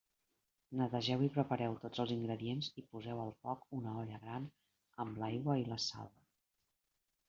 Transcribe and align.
Netegeu 0.79 1.25
i 1.25 1.29
prepareu 1.35 1.75
tots 1.83 2.01
els 2.05 2.15
ingredients 2.17 2.71
i 2.83 2.87
poseu 2.89 3.23
al 3.27 3.31
foc 3.45 3.71
una 3.83 3.97
olla 4.03 4.21
gran 4.27 4.51
amb 5.07 5.25
l'aigua 5.25 5.63
i 5.65 5.73
la 5.73 5.83
sal. 5.91 6.15